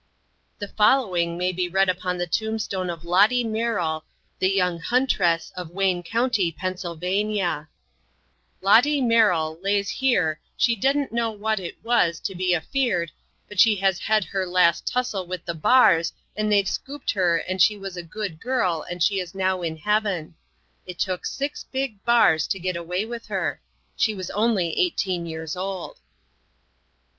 The 0.57 0.67
following 0.69 1.37
may 1.37 1.51
be 1.51 1.69
read 1.69 1.87
upon 1.87 2.17
the 2.17 2.25
tombstone 2.25 2.89
of 2.89 3.05
Lottie 3.05 3.43
Merrill, 3.43 4.03
the 4.39 4.49
young 4.49 4.79
huntress 4.79 5.51
of 5.55 5.69
Wayne 5.69 6.01
County, 6.01 6.51
Pennsylvania: 6.51 7.69
"Lottie 8.61 8.99
Merrill 8.99 9.59
lays 9.61 9.91
hear 9.91 10.39
she 10.57 10.75
dident 10.75 11.11
know 11.11 11.29
wot 11.29 11.59
it 11.59 11.77
wuz 11.83 12.13
to 12.23 12.33
be 12.33 12.55
afeered 12.55 13.11
but 13.47 13.59
she 13.59 13.75
has 13.75 13.99
hed 13.99 14.23
her 14.23 14.43
last 14.47 14.87
tussel 14.87 15.27
with 15.27 15.45
the 15.45 15.53
bars 15.53 16.13
and 16.35 16.51
theyve 16.51 16.67
scooped 16.67 17.11
her 17.11 17.43
she 17.59 17.77
was 17.77 17.95
a 17.95 18.01
good 18.01 18.39
girl 18.39 18.83
and 18.89 19.03
she 19.03 19.19
is 19.19 19.35
now 19.35 19.61
in 19.61 19.77
heaven. 19.77 20.33
It 20.87 20.97
took 20.97 21.27
six 21.27 21.63
big 21.65 22.03
bars 22.03 22.47
to 22.47 22.57
get 22.59 22.75
away 22.75 23.05
with 23.05 23.27
her. 23.27 23.61
She 23.95 24.15
was 24.15 24.31
only 24.31 24.69
18 24.79 25.27
years 25.27 25.55
old." 25.55 25.99